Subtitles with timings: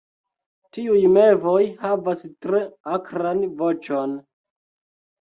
[0.77, 2.65] Tiuj mevoj havas tre
[2.97, 4.21] akran voĉon.